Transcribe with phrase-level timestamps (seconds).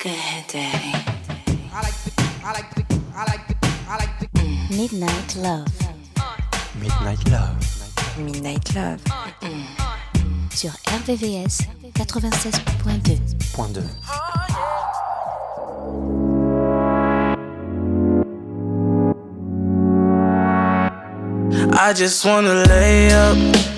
[0.00, 0.12] Good
[0.46, 0.92] day.
[4.70, 5.66] Midnight Love.
[6.80, 7.56] Midnight Love.
[8.16, 9.00] Midnight Love.
[10.54, 13.18] Sur RVVS 96.2.
[13.56, 13.82] Point 2.
[21.76, 23.77] I just wanna lay up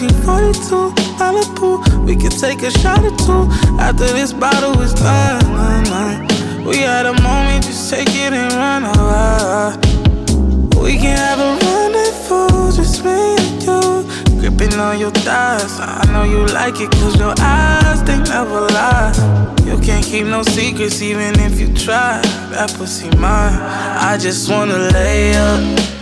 [0.00, 2.06] 1942, Malibu.
[2.06, 3.46] We can take a shot or two
[3.78, 5.44] after this bottle is done.
[6.64, 9.76] We had a moment, just take it and run away.
[10.82, 14.40] We can have a rendezvous, just me and you.
[14.40, 15.78] Gripping on your thighs.
[15.78, 19.12] I know you like it, cause your eyes, they never lie.
[19.66, 22.18] You can't keep no secrets, even if you try.
[22.50, 23.60] That pussy mine.
[23.60, 26.01] I just wanna lay up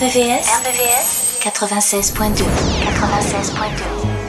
[0.00, 0.48] RVVS.
[0.48, 2.44] RVVS 96.2.
[2.96, 4.19] 96.2.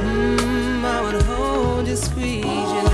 [0.02, 2.87] Mm, I would hold you, squeeze you,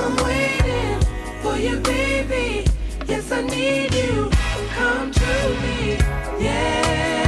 [0.00, 1.00] I'm waiting
[1.42, 2.64] for you, baby.
[3.06, 4.30] Yes, I need you.
[4.76, 5.96] Come to me,
[6.44, 7.27] yeah.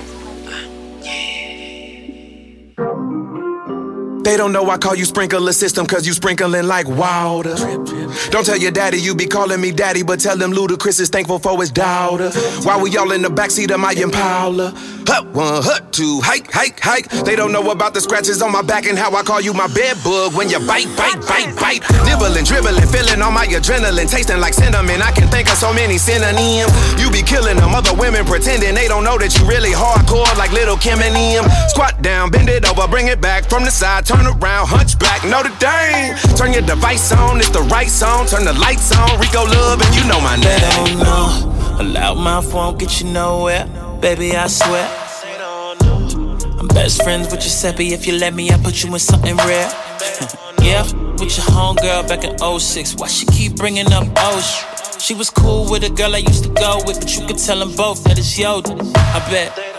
[4.31, 7.53] They don't know I call you sprinkler system cause you sprinkling like water.
[8.29, 11.37] Don't tell your daddy you be calling me daddy, but tell them Ludacris is thankful
[11.37, 12.31] for his daughter.
[12.63, 14.71] While we all in the backseat of my Impala.
[15.11, 17.09] Hut one, hut two, hike, hike, hike.
[17.27, 19.67] They don't know about the scratches on my back and how I call you my
[19.67, 21.83] bed bug when you bite, bite, bite, bite.
[22.07, 25.01] Nibbling, dribbling, feeling all my adrenaline, tasting like cinnamon.
[25.01, 26.71] I can think of so many synonyms.
[26.95, 30.53] You be killing them, other women pretending they don't know that you really hardcore like
[30.53, 31.43] little Kim and them.
[31.67, 35.51] Squat down, bend it over, bring it back from the side, turn around, hunchback, Notre
[35.59, 36.15] Dame.
[36.35, 38.25] Turn your device on, it's the right song.
[38.27, 40.97] Turn the lights on, Rico Love, and you know my They name.
[40.97, 41.77] don't know.
[41.79, 43.65] A loud mouth won't get you nowhere.
[44.01, 44.87] Baby, I swear.
[46.59, 47.93] I'm best friends with Giuseppe.
[47.93, 49.69] If you let me, I put you in something rare.
[50.61, 50.83] yeah,
[51.17, 52.95] with your homegirl back in 06.
[52.95, 54.63] Why she keep bringing up Osh?
[55.01, 57.57] She was cool with a girl I used to go with, but you could tell
[57.57, 58.61] them both that it's yo.
[58.95, 59.70] I bet.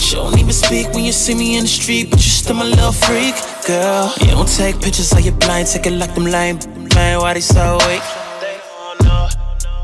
[0.00, 2.64] You don't even speak when you see me in the street, but you still my
[2.64, 3.34] little freak,
[3.66, 4.12] girl.
[4.20, 6.58] You don't take pictures of your blind, take it like them lame.
[6.94, 8.02] Man, why they so weak?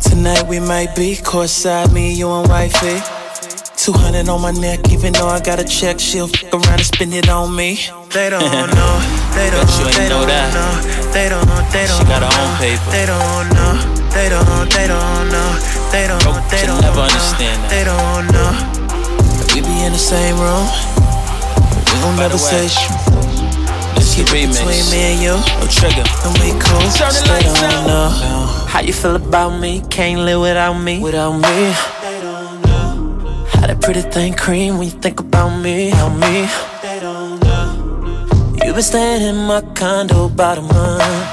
[0.02, 2.98] Tonight we might be courtside, me, you and wifey.
[3.76, 7.14] 200 on my neck, even though I got a check, she'll fuck around and spend
[7.14, 7.78] it on me.
[8.10, 8.94] They don't know,
[9.36, 10.50] they don't, you ain't they know don't that.
[10.56, 12.90] know, they don't, they don't She got her know, own paper.
[12.90, 13.74] They don't know,
[14.10, 15.50] they don't, they don't know,
[15.92, 17.70] they don't, Nope, they don't never know, understand that.
[17.70, 18.75] They don't know.
[19.76, 20.66] Be in the same room,
[21.84, 22.96] we gon' never say shit.
[23.94, 24.90] This Keep the it between remix.
[24.92, 26.04] me and you, No trigger.
[26.24, 26.80] and we cool.
[26.96, 27.86] Turn the They lights don't out.
[27.86, 28.08] know
[28.72, 29.82] how you feel about me.
[29.90, 30.98] Can't live without me.
[31.00, 31.40] Without me.
[32.02, 33.44] They don't know.
[33.52, 36.48] How that pretty thing cream when you think about me, about me.
[38.64, 41.28] You been staying in my condo about a month.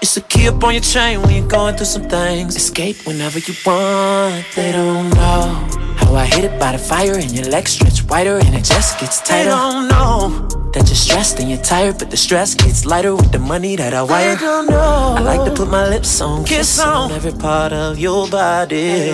[0.00, 2.54] It's a key up on your chain when you're going through some things.
[2.54, 4.44] Escape whenever you want.
[4.54, 8.36] They don't know how I hit it by the fire and your legs stretch wider
[8.38, 9.44] and it just gets tighter.
[9.44, 13.32] They don't know that you're stressed and you're tired, but the stress gets lighter with
[13.32, 14.36] the money that I wire.
[14.36, 15.14] They don't know.
[15.18, 19.12] I like to put my lips on, kiss on every part of your body.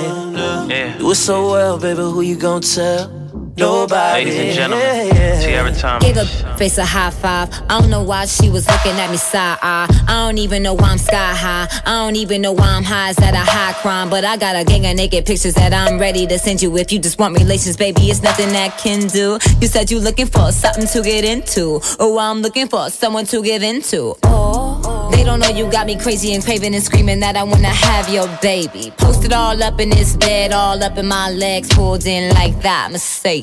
[0.69, 0.97] Yeah.
[0.99, 2.03] Do it so well, baby.
[2.03, 3.16] Who you gonna tell?
[3.59, 4.27] Nobody.
[4.27, 6.05] Ladies and gentlemen, Tiara Thomas.
[6.05, 7.49] Gave a face a high five.
[7.71, 9.87] I don't know why she was looking at me side eye.
[10.07, 11.67] I don't even know why I'm sky high.
[11.87, 13.11] I don't even know why I'm high.
[13.11, 14.11] Is that a high crime?
[14.11, 16.77] But I got a gang of naked pictures that I'm ready to send you.
[16.77, 19.39] If you just want relations, baby, it's nothing that can do.
[19.61, 21.81] You said you looking for something to get into.
[21.99, 24.17] Oh, I'm looking for someone to give into.
[24.25, 27.69] Oh, they don't know you got me crazy and craving and screaming that I wanna
[27.69, 28.93] have your baby.
[28.99, 32.93] Posted all up in this bed, all up in my legs, pulled in like that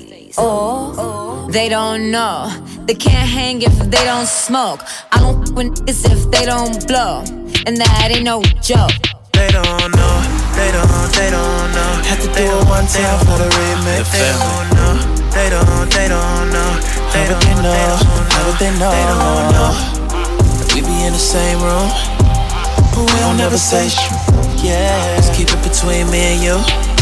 [0.03, 0.36] Mercedes.
[0.38, 2.50] Oh, they don't know.
[2.86, 4.81] They can't hang if they don't smoke.
[5.12, 7.24] I don't f with niggas if they don't blow.
[7.65, 8.91] And that ain't no joke.
[9.33, 10.15] They don't know,
[10.55, 11.91] they don't, they don't know.
[12.10, 14.12] Have to do it one time for the remix.
[14.12, 14.93] They don't know,
[15.31, 16.72] they don't, they don't know.
[17.13, 17.98] They don't, they know,
[18.33, 18.91] how would they know?
[18.93, 19.72] They don't know.
[20.74, 21.89] We be in the same room,
[22.93, 24.12] but we don't never say shit.
[24.63, 26.92] Yeah, just keep it between me and you.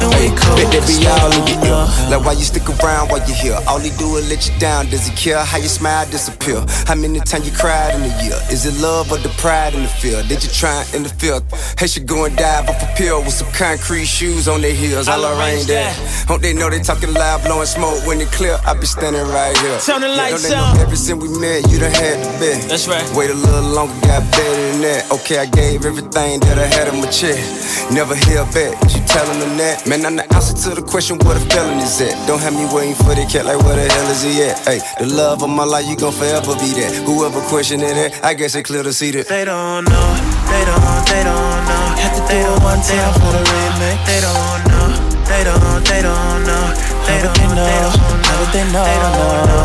[0.00, 0.56] And we cool.
[0.56, 1.84] Bet that be all in your ear.
[2.10, 3.58] Like why you stick around while you're here?
[3.66, 4.86] All he do is let you down.
[4.90, 6.64] Does he care how you smile disappear?
[6.86, 8.38] How many times you cried in a year?
[8.50, 10.28] Is it love or the pride in the field?
[10.28, 11.40] Did you try and interfere?
[11.78, 15.08] Hey, she go and dive off a pill with some concrete shoes on their heels.
[15.08, 15.92] I'll arrange that.
[16.28, 18.58] Hope they know they talking loud, blowing smoke when it clear.
[18.66, 19.78] I be standing right here.
[19.80, 20.78] Turn the Yeah, lights they know out.
[20.78, 22.68] Ever since we met, you done had the bet.
[22.68, 23.04] That's right.
[23.14, 25.10] Wait a little longer, got better than that.
[25.12, 27.90] Okay, I gave everything that I had on my chest.
[27.92, 28.72] Never held back.
[28.94, 29.86] You telling them that.
[29.88, 32.12] Man, I'm the answer to the question where the felon is at.
[32.28, 34.60] Don't have me waiting for the cat like where the hell is he at?
[34.68, 36.92] Hey, the love of my life, you gon' forever be that.
[37.08, 39.32] Whoever questioning it, I guess it clear to see that.
[39.32, 40.08] They don't know,
[40.52, 41.84] they don't, they don't know.
[42.04, 43.96] Have to do it one time for the remix.
[44.04, 44.86] They don't know,
[45.24, 46.64] they don't, they don't know.
[47.08, 47.88] They How don't, would they know?
[48.28, 48.84] How would they know?
[48.84, 49.64] They don't know.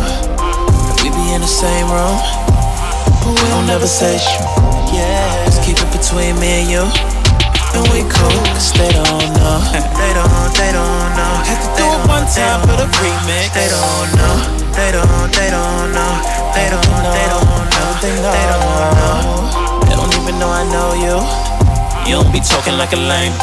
[1.03, 2.15] We be in the same room,
[3.27, 4.47] but we don't never say shit.
[4.95, 7.22] Yeah, let's keep it between me and you.
[7.83, 9.59] And we cool, cause they don't know.
[9.75, 11.33] They don't, they don't know.
[11.43, 13.03] Have to do They it don't, one they time don't for the know.
[13.03, 13.51] remix.
[13.51, 14.35] They don't know,
[14.71, 16.13] they don't, they don't know.
[16.55, 17.89] They don't, they don't know.
[17.99, 18.31] They know?
[18.31, 19.19] They don't know.
[19.83, 21.15] They don't even know I know you.
[22.07, 23.35] You don't be talking like a lame.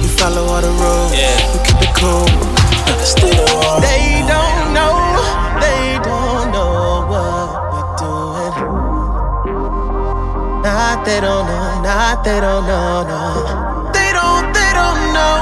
[0.00, 1.12] You follow all the rules.
[1.12, 1.36] Yeah.
[1.52, 2.24] You keep it cool.
[3.04, 3.80] Stay the wrong.
[3.84, 4.01] They
[10.92, 13.90] Not they don't know, not they don't know, no.
[13.94, 15.38] They don't, they don't know.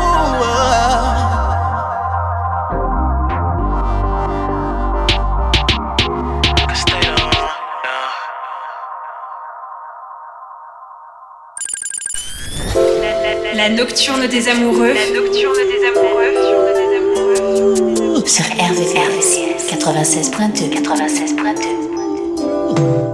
[6.68, 7.32] Cause they don't
[7.84, 8.06] know.
[13.56, 14.94] La nocturne des amoureux.
[14.94, 16.36] La nocturne des amoureux.
[18.24, 23.09] Sur RVRVCS 96.2 96.2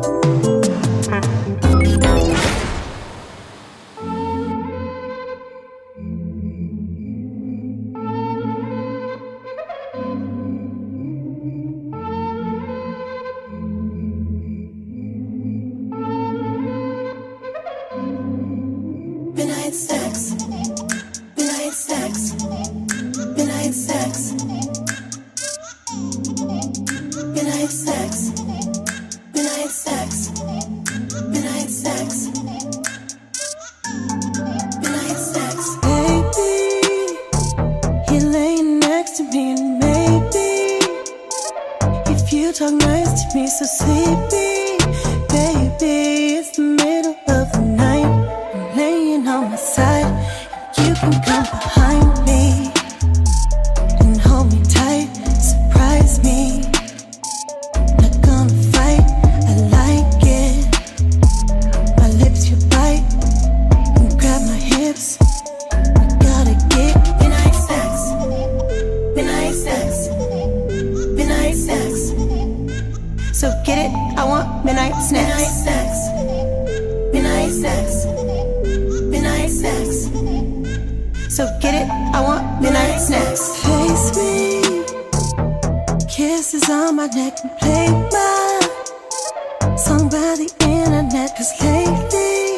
[86.17, 91.37] kisses on my neck and play my song by the internet.
[91.37, 92.57] Cause lately,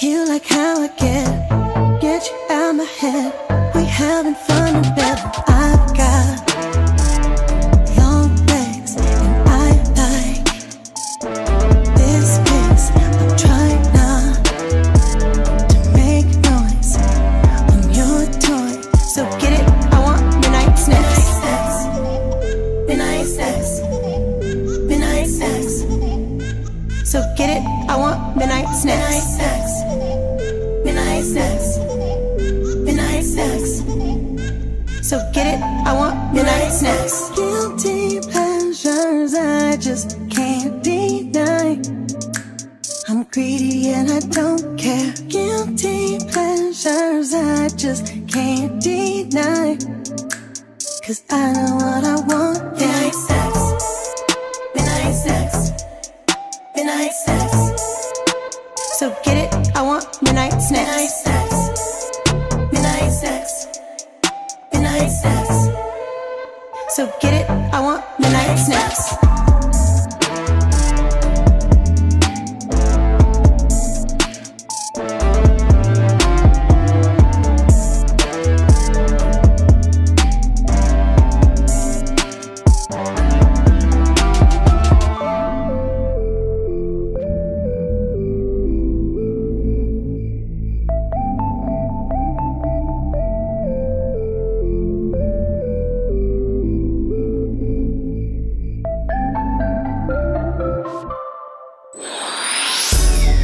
[0.00, 3.30] you like how I get, get you out my head.
[3.74, 4.36] We having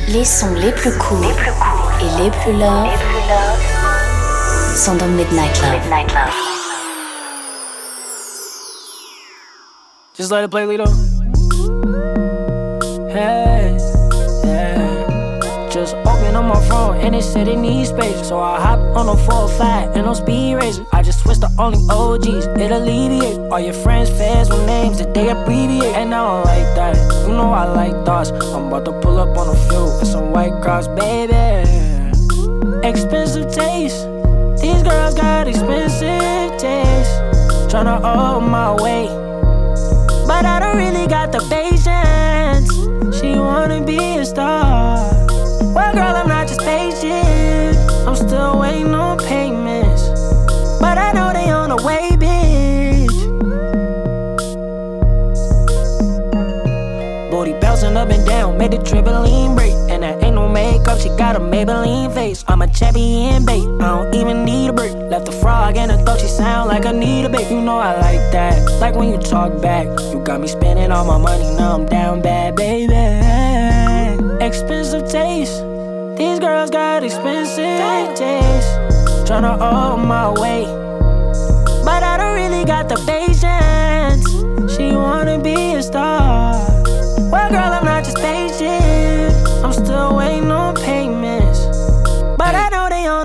[0.08, 1.25] Les sons les plus courts
[2.00, 2.88] et les plus love
[4.76, 5.80] sont dans Midnight Love.
[10.16, 10.84] Just let it play, Lito.
[13.08, 13.53] Hey,
[16.37, 18.29] on my phone and it said it needs space.
[18.29, 20.87] So I hop on a 405 and on speed racing.
[20.93, 25.14] I just switched to only OGs, it alleviates All your friends, fans with names that
[25.14, 25.95] they abbreviate.
[25.95, 26.97] And I don't like that.
[27.26, 28.31] You know I like thoughts.
[28.31, 31.35] I'm about to pull up on a few with some white cross, baby.
[32.87, 34.09] Expensive taste.
[34.61, 37.14] These girls got expensive taste.
[37.71, 39.11] Tryna hold my weight.
[40.26, 42.71] But I don't really got the patience.
[43.19, 45.25] She wanna be a star.
[45.75, 46.03] Well, girl,
[51.76, 53.31] know they on the way, bitch.
[57.31, 59.73] Booty bouncing up and down, made the trampoline break.
[59.88, 62.45] And that ain't no makeup, she got a Maybelline face.
[62.49, 64.95] I'm a champion bait, I don't even need a break.
[64.95, 67.50] Left a frog and her throat, she sound like I need a bait.
[67.50, 69.87] You know I like that, like when you talk back.
[70.12, 72.95] You got me spending all my money, now I'm down bad, baby.
[74.45, 75.62] Expensive taste,
[76.16, 78.69] these girls got expensive taste.
[79.26, 80.69] Tryna hold my weight,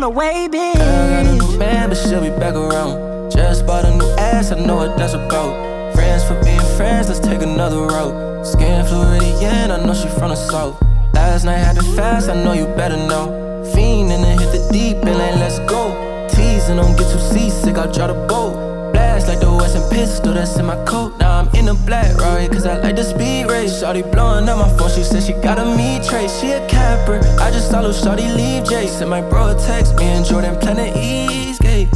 [0.09, 0.75] on bitch.
[0.75, 3.31] Girl got a new man, but she'll be back around.
[3.31, 5.93] Just bought a new ass, I know what that's about.
[5.93, 8.45] Friends for being friends, let's take another route.
[8.45, 10.81] Skin Floridian, I know she from the south.
[11.13, 13.63] Last night had to fast, I know you better know.
[13.73, 16.27] Fiend and then hit the deep and let's go.
[16.29, 18.93] Teasing, don't get too seasick, I'll draw the boat.
[18.93, 21.17] Blast like the Western pistol that's in my coat.
[21.19, 23.45] Now I'm in a black Rari, cause I like the speed
[23.89, 26.39] Shawty blowing up my phone, she said she got a me trace.
[26.39, 28.87] She a capper, I just saw little Shawty leave Jay.
[29.01, 31.87] And my bro a text me and Jordan planning Eastgate.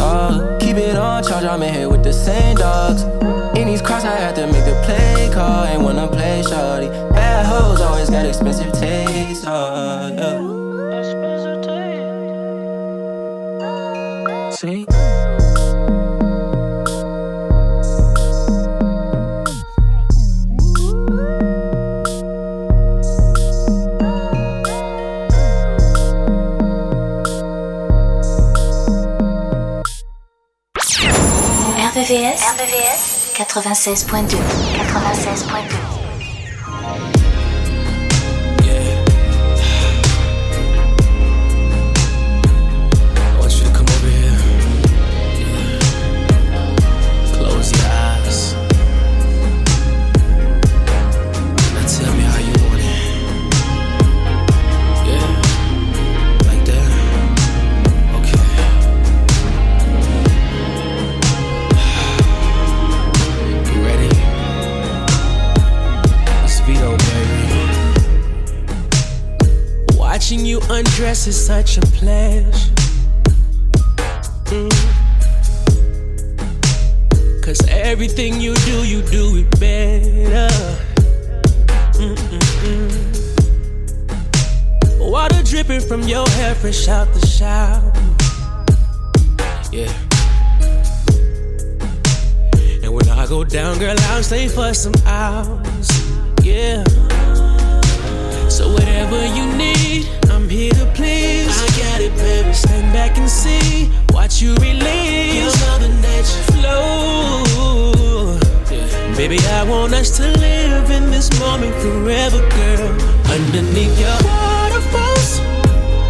[0.00, 3.02] Oh, keep it on charge, I'm in here with the same dogs.
[3.58, 5.66] In these cross, I had to make the play call.
[5.66, 6.88] Ain't wanna play Shawty.
[7.12, 9.44] Bad hoes always got expensive uh, taste.
[9.46, 10.56] Oh, yeah.
[14.50, 14.86] See?
[32.08, 34.38] RVVS, RVVS 96.2
[34.72, 35.87] 96.2
[70.58, 72.74] you undress is such a pleasure.
[74.46, 74.70] Mm.
[77.42, 80.48] Cause everything you do, you do it better.
[81.98, 82.90] Mm-mm-mm.
[84.98, 87.92] Water dripping from your hair, fresh out the shower.
[89.72, 89.92] Yeah.
[92.82, 95.88] And when I go down, girl, I'll stay for some hours.
[96.42, 96.84] Yeah.
[111.62, 112.88] In forever, girl.
[113.30, 115.40] Underneath your waterfalls,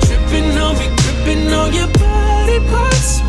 [0.07, 3.21] dripping on me, gripping on your body parts.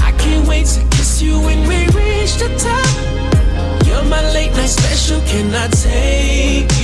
[0.00, 3.86] I can't wait to kiss you when we reach the top.
[3.86, 5.20] You're my late night special.
[5.22, 6.75] Can I take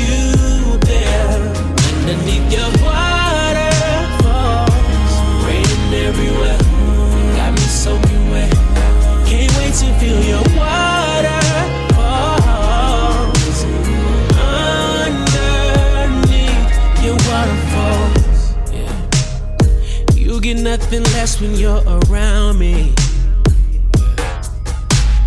[20.93, 22.93] nothing less when you're around me.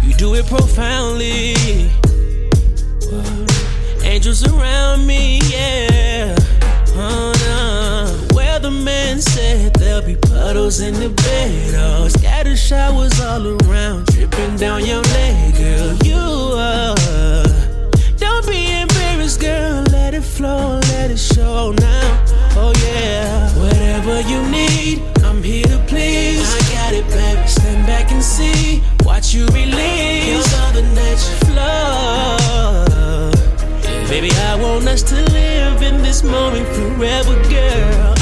[0.04, 1.56] You do it profoundly.
[4.04, 6.36] Angels around me, yeah.
[6.90, 8.36] Oh, no.
[8.36, 11.74] Where the man said there'll be puddles in the bed.
[11.76, 15.96] Oh, scattered showers all around, dripping down your leg, girl.
[16.04, 16.96] You are.
[18.18, 19.84] Don't be embarrassed, girl.
[19.92, 22.26] Let it flow, let it show now.
[22.56, 23.50] Oh, yeah.
[23.58, 26.48] Whatever you need, I'm here to please.
[26.48, 27.46] I got it, baby.
[27.46, 28.82] Stand back and see.
[29.04, 30.28] Watch you release.
[30.30, 32.38] Your mother nature flow.
[34.08, 38.15] Baby, I want us to live in this moment forever, girl.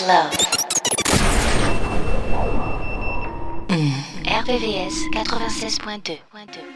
[0.00, 0.32] Midnight Love.
[4.26, 6.75] RVVS 96.2.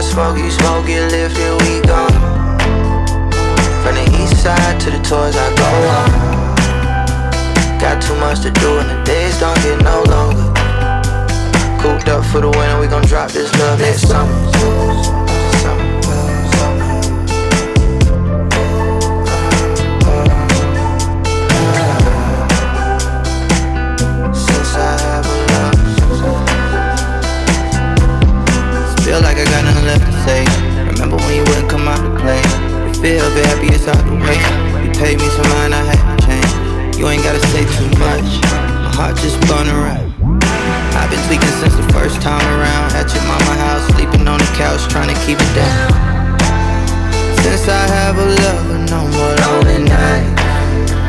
[0.00, 2.10] Smoke, you smoke, get lifted, we gone.
[3.82, 6.50] From the east side to the tours, I go home.
[7.78, 10.52] Got too much to do and the days don't get no longer.
[11.80, 15.19] Cooped up for the winter, we gon' drop this love next summer.
[30.30, 30.46] Say.
[30.86, 32.42] Remember when you wouldn't come out to play?
[32.86, 34.38] You feel happy, it's out the way.
[34.84, 36.52] You paid me some mind, I had to change.
[36.98, 38.28] You ain't gotta say too much.
[38.84, 40.14] My heart just spun around.
[40.94, 42.94] I've been tweaking since the first time around.
[42.94, 45.90] At your mama house, sleeping on the couch, trying to keep it down.
[47.42, 50.30] Since I have a lover, no more lonely night.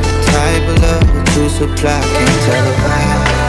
[0.02, 3.42] The type of love that supply, can't tell a lie.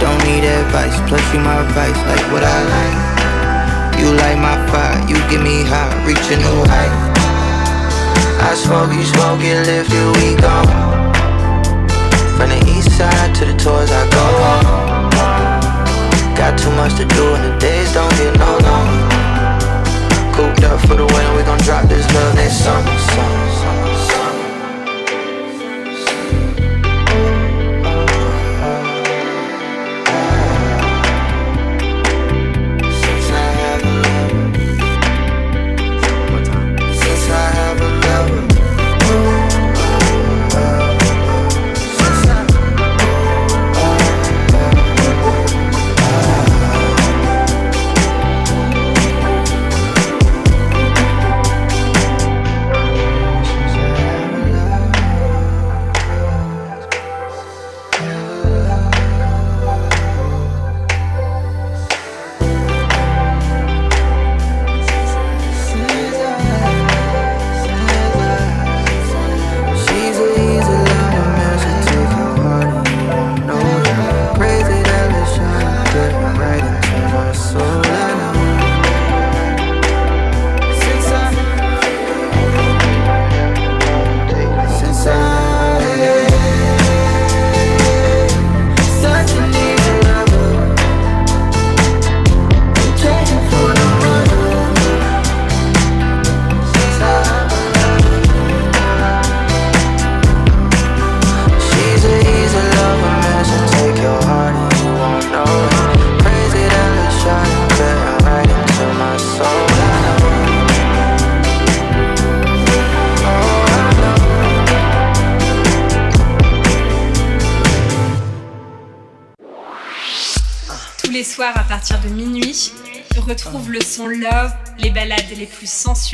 [0.00, 3.03] Don't need advice, plus you my advice, like what I like.
[3.98, 6.92] You light my fire, you get me high, reach a new height.
[8.42, 10.66] I smoke, you smoke, get lifted, we gone.
[12.36, 14.84] From the east side to the tours, I go home.
[16.36, 19.04] Got too much to do and the days don't get no longer.
[20.34, 23.53] Cooped up for the winter, we gon' drop this love next summer, summer.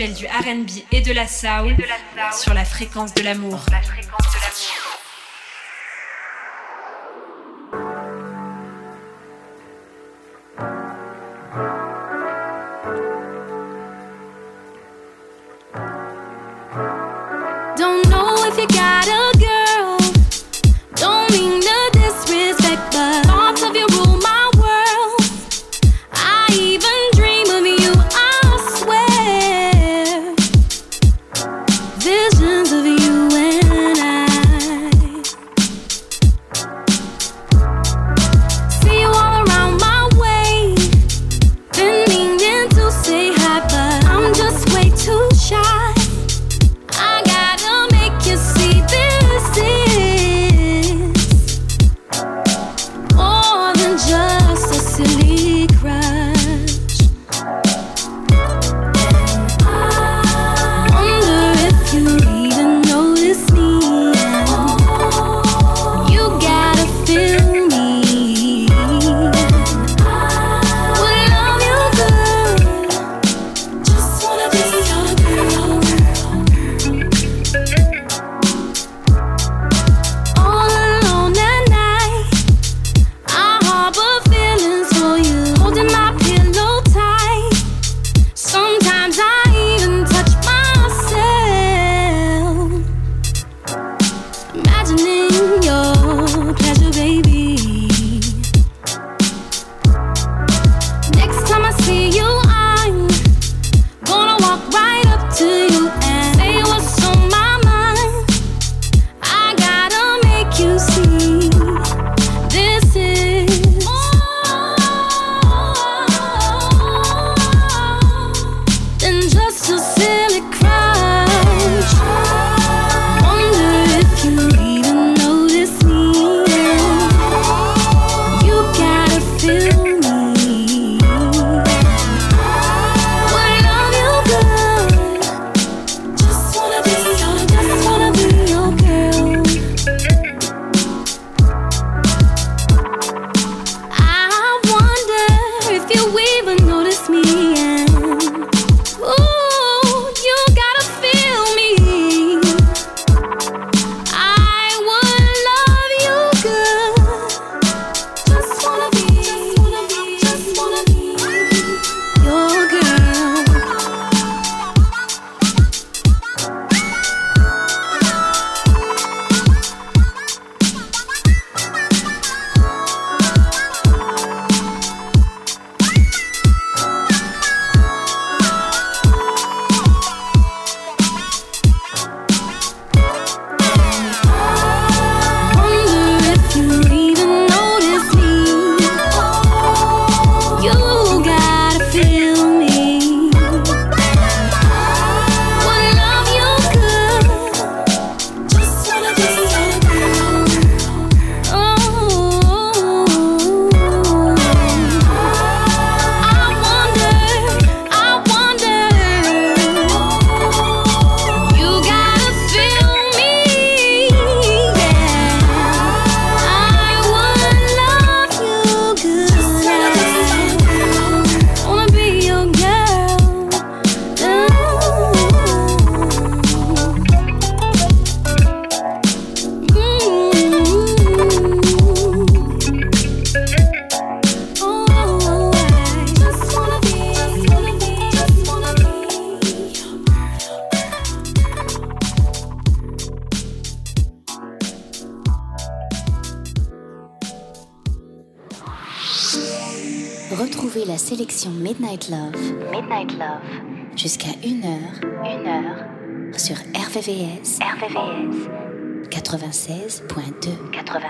[0.08, 1.76] Du RB et de la soul
[2.32, 3.66] sur la fréquence de l'amour.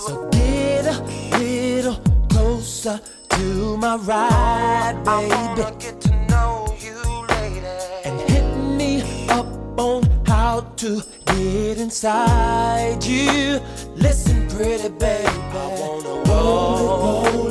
[0.05, 0.97] So get a
[1.39, 1.99] little
[2.29, 3.01] closer
[3.31, 5.33] to my ride, baby.
[5.33, 6.99] I wanna get to know you
[7.35, 7.79] later.
[8.05, 8.49] And hit
[8.81, 9.47] me up
[9.79, 13.61] on how to get inside you.
[13.95, 15.29] Listen, pretty baby.
[15.29, 17.50] I wanna roll, roll.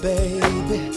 [0.00, 0.96] baby.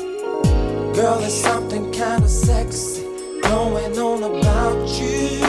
[0.93, 3.03] Girl, there's something kinda sexy
[3.41, 5.42] going on about you.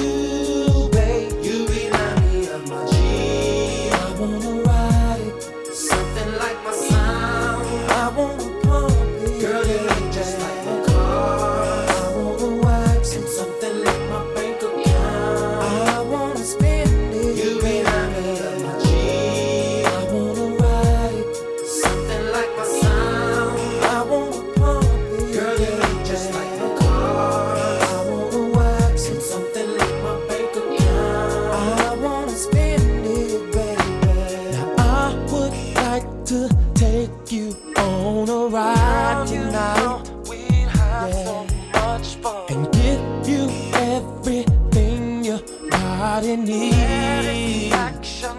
[38.45, 40.03] all right you now.
[40.28, 40.40] We
[40.76, 41.24] have yeah.
[41.24, 42.53] so much fun.
[42.53, 45.40] And give you everything your
[45.70, 46.76] body needs.
[46.76, 48.36] Satisfaction.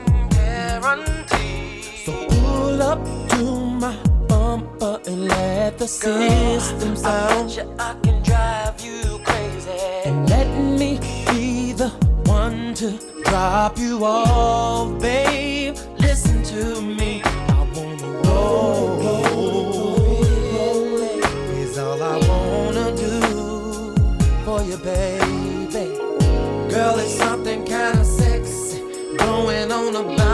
[2.06, 3.44] So pull up to
[3.84, 3.96] my
[4.28, 7.50] bumper and let the Girl, system sound.
[7.50, 9.72] I, you, I can drive you crazy.
[10.06, 10.48] And let
[10.80, 11.00] me
[11.32, 11.90] be the
[12.26, 15.76] one to drop you off, babe.
[15.98, 17.25] Listen to me.
[29.88, 30.25] on a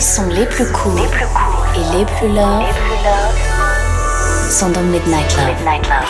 [0.00, 0.98] Les sons les plus courts
[1.76, 2.64] et les plus love
[4.48, 5.46] sont dans Midnight Love.
[5.48, 6.08] Midnight love.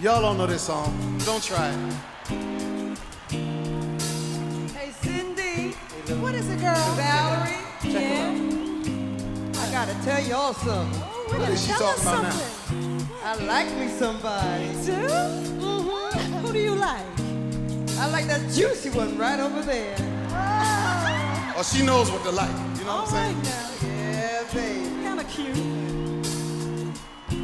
[0.00, 0.94] Y'all don't know this song.
[1.26, 1.76] Don't try it.
[4.72, 5.76] Hey, Cindy.
[6.22, 6.94] What is it, girl?
[6.96, 7.58] Valerie?
[7.82, 8.32] Check yeah.
[9.60, 11.15] I gotta tell you something
[11.56, 12.98] is she Tell talking about something.
[12.98, 13.08] now?
[13.24, 14.64] I like me somebody.
[14.66, 14.92] You do?
[14.92, 16.46] Mm-hmm.
[16.46, 17.06] Who do you like?
[17.98, 19.96] I like that juicy one right over there.
[20.30, 22.50] Oh, oh she knows what to like.
[22.78, 23.42] You know all what I'm right saying?
[23.42, 23.70] Now.
[24.12, 25.04] Yeah, baby.
[25.04, 25.56] Kind of cute.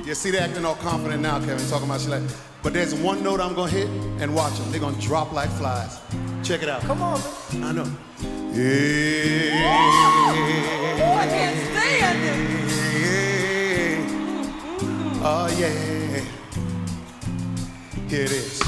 [0.07, 2.23] You see, they acting all confident now, Kevin, talking about she like.
[2.63, 3.89] But there's one note I'm gonna hit,
[4.21, 4.71] and watch them.
[4.71, 5.99] They're gonna drop like flies.
[6.45, 6.83] Check it out.
[6.83, 7.19] Come on.
[7.55, 7.65] Man.
[7.65, 7.89] I know.
[8.53, 9.73] Yeah.
[11.01, 12.62] Oh, I can't stand it.
[15.25, 15.69] Oh yeah.
[18.09, 18.61] Here it is.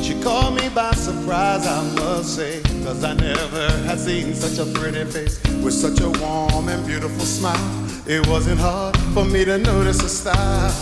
[0.00, 2.62] She caught me by surprise, I must say.
[2.84, 7.24] Cause I never had seen such a pretty face with such a warm and beautiful
[7.24, 7.58] smile.
[8.06, 10.72] It wasn't hard for me to notice her style.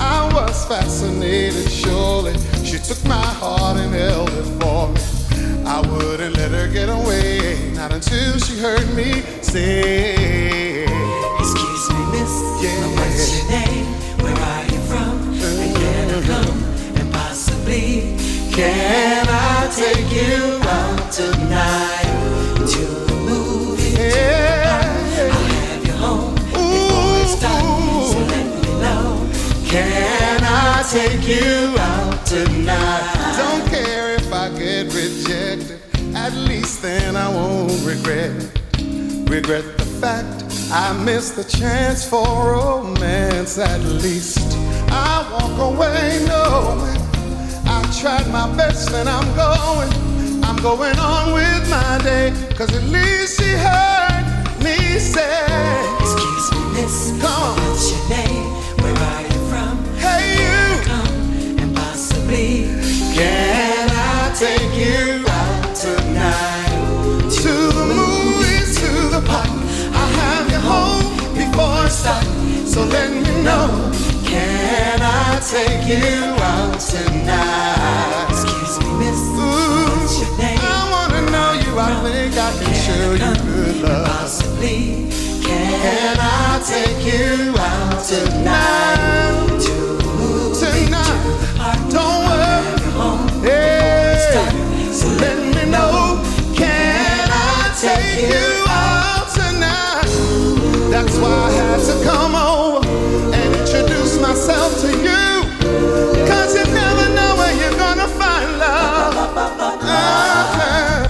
[0.00, 2.32] I was fascinated, surely.
[2.64, 5.00] She took my heart and held it for me.
[5.66, 10.75] I wouldn't let her get away, not until she heard me say,
[36.86, 38.30] then I won't regret.
[39.28, 43.58] Regret the fact I missed the chance for romance.
[43.58, 44.38] At least
[44.88, 47.00] I walk away knowing
[47.66, 49.90] I tried my best and I'm going.
[50.44, 52.32] I'm going on with my day.
[52.54, 54.24] Cause at least she heard
[54.62, 55.44] me say,
[55.98, 56.96] Excuse me, miss.
[57.20, 57.56] Come on.
[57.66, 58.46] What's your name?
[58.82, 59.74] Where are you from?
[60.04, 60.84] Hey, you.
[60.90, 62.70] Come and possibly,
[63.16, 63.75] Can
[72.06, 72.24] dark.
[72.72, 73.66] So let me know.
[74.30, 76.06] Can I take you
[76.52, 78.28] out tonight?
[78.30, 79.20] Excuse me, miss.
[79.20, 80.58] Ooh, What's your name?
[80.60, 81.72] I wanna know you.
[81.78, 84.06] I think I can show you good love.
[84.08, 85.10] Possibly,
[85.44, 89.60] Can can I take you out tonight?
[89.66, 89.74] to
[90.18, 91.90] move Tonight.
[91.94, 92.64] Don't worry.
[93.42, 94.18] Hey,
[94.92, 96.20] So let me know.
[96.56, 100.10] Can I take you out tonight?
[100.92, 102.88] That's why I had to come over
[103.36, 105.24] and introduce myself to you.
[106.56, 109.14] You never know where you're gonna find love.
[109.84, 111.08] Uh-huh.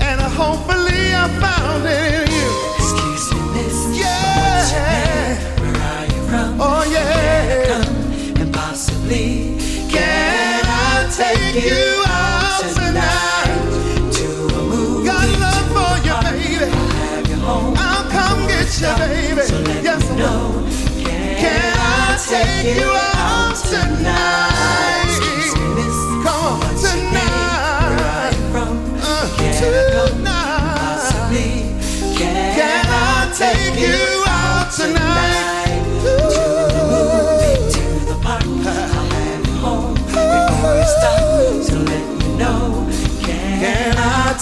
[0.00, 2.50] And hopefully, I found it in you.
[2.78, 5.38] Excuse me, Miss Chad.
[5.60, 6.60] Where are you from?
[6.60, 8.40] Oh, yeah.
[8.40, 9.56] And possibly,
[9.88, 12.11] can I take you.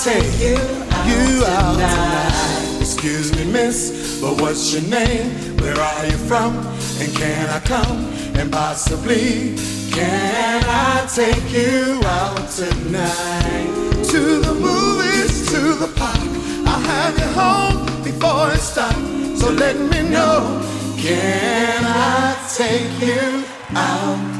[0.05, 0.57] Take you
[1.05, 2.31] you out tonight?
[2.33, 2.81] tonight?
[2.81, 5.31] Excuse me, miss, but what's your name?
[5.59, 6.57] Where are you from?
[7.01, 8.07] And can I come?
[8.35, 9.57] And possibly,
[9.91, 14.05] can I take you out tonight?
[14.13, 16.19] To the movies, to the park.
[16.67, 18.97] I'll have you home before it's dark.
[19.37, 20.65] So let me know.
[20.97, 23.45] Can I take you
[23.77, 24.40] out?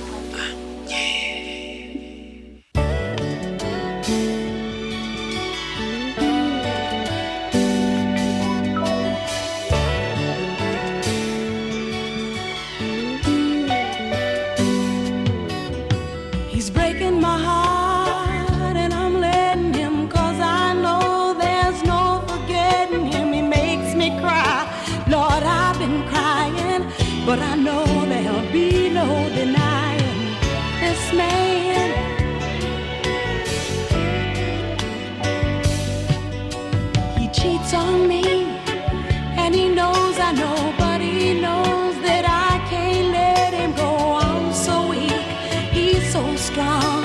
[46.41, 47.03] strong.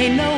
[0.00, 0.37] Ain't no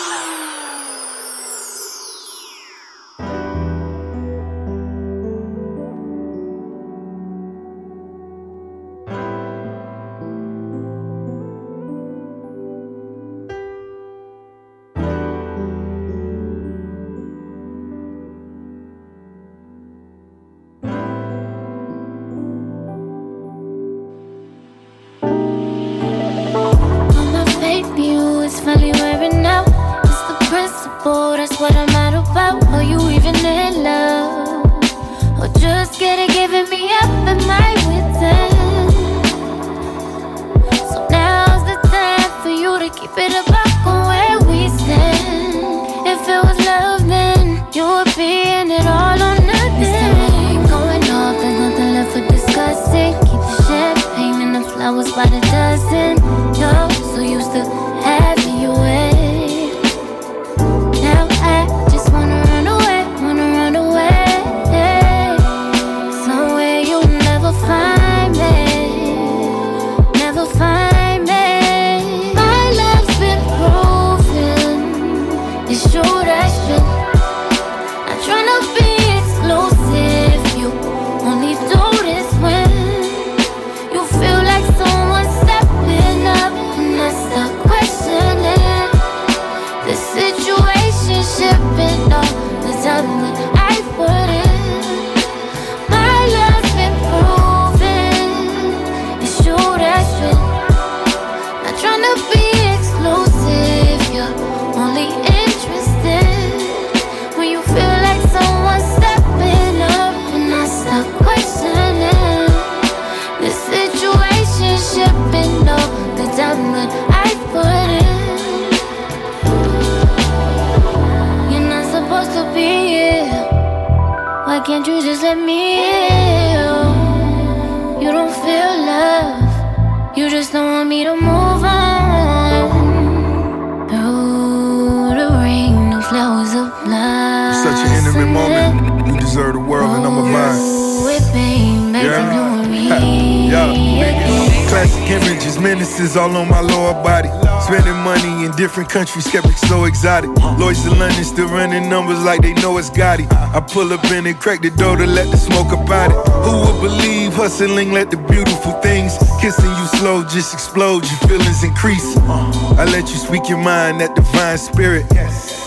[148.91, 150.29] country, skeptics so exotic.
[150.59, 153.25] Lloyds in London still running numbers like they know it's Gotti.
[153.31, 156.19] I pull up in and crack the door to let the smoke about it.
[156.43, 161.05] Who would believe hustling let the beautiful things kissing you slow just explode?
[161.09, 162.17] Your feelings increase.
[162.17, 165.05] I let you speak your mind, that divine spirit.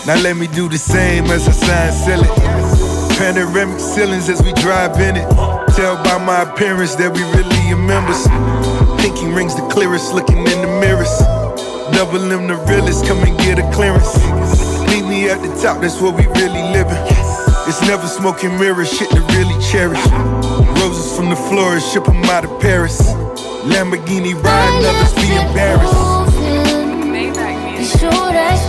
[0.05, 3.17] Now let me do the same as I sign sell it.
[3.17, 5.27] Panoramic ceilings as we drive in it.
[5.73, 8.21] Tell by my appearance that we really are members.
[9.01, 11.34] Thinking rings the clearest looking in the mirrors
[11.95, 14.19] double them the realest, come and get a clearance.
[14.91, 16.99] Meet me at the top, that's where we really living.
[17.67, 20.03] It's never smoking mirrors, shit to really cherish.
[20.79, 22.99] Roses from the florist, ship them out of Paris.
[23.71, 25.95] Lamborghini ride, others be embarrassed.
[27.77, 28.64] Be sure that's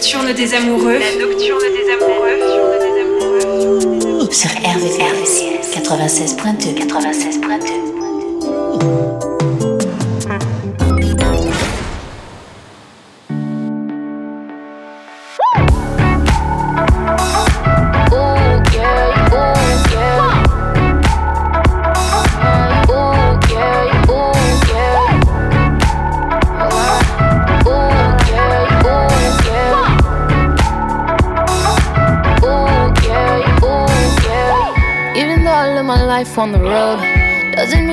[0.00, 0.98] nocturne des amoureux.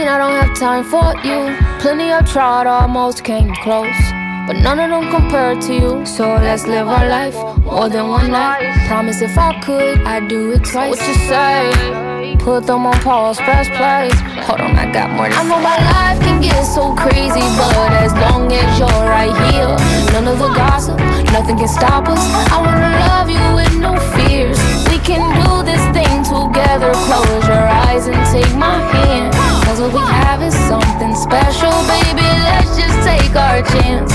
[0.08, 1.56] Mean I don't have time for you.
[1.80, 4.00] Plenty I've tried, almost came close.
[4.48, 6.06] But none of them compare to you.
[6.06, 7.36] So let's live our life
[7.66, 8.88] more than one night.
[8.88, 10.92] Promise if I could, I'd do it twice.
[10.92, 12.38] What you say?
[12.40, 14.08] Put them on pause, press play.
[14.46, 18.14] Hold on, I got more I know my life can get so crazy, but as
[18.24, 19.76] long as you're right here,
[20.14, 20.98] none of the gossip,
[21.36, 22.20] nothing can stop us.
[22.54, 24.77] I wanna love you with no fears.
[25.08, 26.92] Can do this thing together.
[27.08, 29.34] Close your eyes and take my hand.
[29.64, 32.28] Cause what we have is something special, baby.
[32.44, 34.12] Let's just take our chance.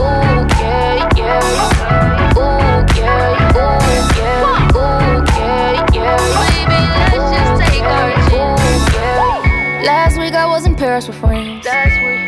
[0.00, 2.32] Ooh, yeah, yeah.
[2.32, 3.76] Ooh, yeah, ooh,
[4.16, 4.72] yeah.
[4.72, 6.16] Ooh, yeah, yeah.
[6.48, 9.84] Baby, let's just take our chance.
[9.84, 11.66] Last week I was in Paris with friends.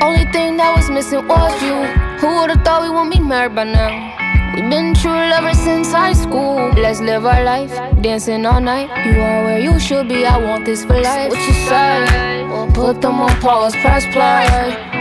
[0.03, 1.87] Only thing that was missing was you.
[2.21, 4.22] Who would've thought we wouldn't be married by now?
[4.55, 6.71] We've been true lovers since high school.
[6.77, 7.73] Let's live our life,
[8.03, 8.89] dancing all night.
[9.07, 10.27] You are where you should be.
[10.27, 11.31] I want this for life.
[11.31, 12.45] What you say?
[12.45, 14.92] Well, put them on pause, press play.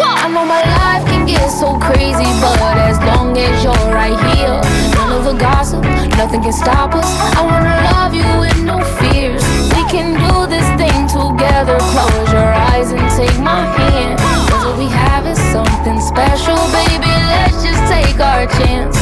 [0.00, 4.56] I know my life can get so crazy, but as long as you're right here,
[4.96, 5.82] none of the gossip,
[6.16, 7.04] nothing can stop us.
[7.36, 9.42] I wanna love you with no fears.
[9.74, 11.76] We can do this thing together.
[11.92, 14.18] Close your eyes and take my hand.
[14.48, 17.12] Cause what we have is something special, baby.
[17.32, 18.96] Let's just take our chance.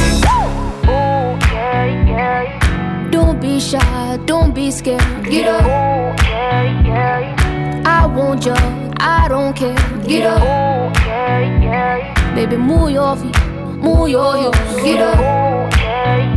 [0.85, 3.09] Ooh, yeah, yeah.
[3.11, 5.01] Don't be shy, don't be scared.
[5.23, 5.63] Get up.
[5.63, 7.40] Ooh, yeah, yeah.
[7.85, 8.53] I want you,
[8.99, 9.75] I don't care.
[10.07, 10.41] Get up.
[10.41, 12.35] Yeah, yeah.
[12.35, 13.35] Baby, move your feet,
[13.77, 14.57] move your hips.
[14.83, 15.17] Get up.
[15.19, 15.69] Ooh,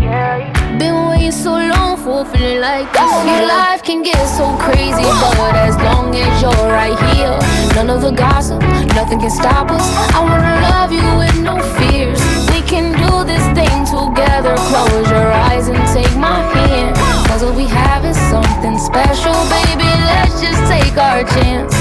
[0.05, 0.79] yeah.
[0.79, 3.01] Been waiting so long for feeling like this.
[3.01, 7.39] My life can get so crazy, but as long as you're right here,
[7.75, 8.61] none of the gossip,
[8.95, 9.87] nothing can stop us.
[10.15, 12.21] I wanna love you with no fears.
[12.51, 14.55] We can do this thing together.
[14.71, 16.97] Close your eyes and take my hand.
[17.29, 19.74] Cause what we have is something special, baby.
[20.45, 21.75] Let's just take our chance.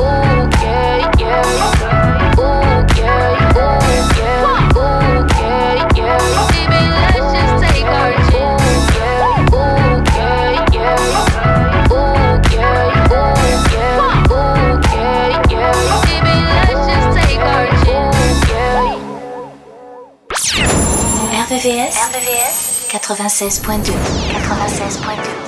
[0.00, 0.08] Ooh,
[0.64, 1.44] yeah, yeah.
[2.38, 2.48] Ooh,
[2.96, 3.76] yeah, ooh,
[4.16, 4.40] yeah.
[4.72, 6.16] Ooh, yeah, yeah.
[6.48, 8.64] Baby, let's just take our chance.
[9.52, 9.68] Ooh,
[10.16, 10.96] yeah, yeah.
[11.92, 13.36] Ooh, yeah, ooh,
[13.76, 14.32] yeah.
[14.32, 15.76] Ooh, yeah, yeah.
[16.08, 18.24] Baby, let's just take our chance.
[21.44, 22.56] RVVS, RVVS
[22.88, 25.45] 96.2 96.2